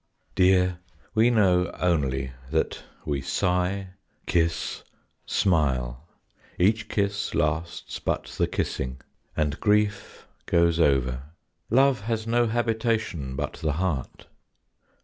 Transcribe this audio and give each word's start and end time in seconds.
Dear, 0.33 0.79
we 1.13 1.29
know 1.29 1.69
only 1.79 2.31
that 2.49 2.81
we 3.05 3.21
sigh, 3.21 3.89
kiss, 4.25 4.83
smile; 5.27 6.07
Each 6.57 6.89
kiss 6.89 7.35
lasts 7.35 7.99
but 7.99 8.23
the 8.39 8.47
kissing; 8.47 9.01
and 9.37 9.59
grief 9.59 10.27
goes 10.47 10.79
over; 10.79 11.25
Love 11.69 12.01
has 12.05 12.25
no 12.25 12.47
habitation 12.47 13.35
but 13.35 13.57
the 13.61 13.73
heart. 13.73 14.25